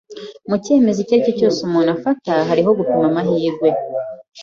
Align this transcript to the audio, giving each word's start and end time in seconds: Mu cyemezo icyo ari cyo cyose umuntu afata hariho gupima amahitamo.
Mu 0.49 0.55
cyemezo 0.63 0.97
icyo 1.01 1.13
ari 1.13 1.25
cyo 1.27 1.33
cyose 1.39 1.59
umuntu 1.67 1.89
afata 1.97 2.31
hariho 2.47 2.69
gupima 2.77 3.05
amahitamo. 3.07 3.87